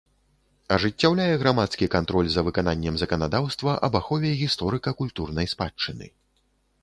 Ажыццяўляе 0.75 1.27
грамадскі 1.41 1.87
кантроль 1.95 2.31
за 2.35 2.41
выкананнем 2.47 2.97
заканадаўства 3.03 3.77
аб 3.87 3.93
ахове 4.01 4.31
гісторыка-культурнай 4.41 5.47
спадчыны. 5.53 6.05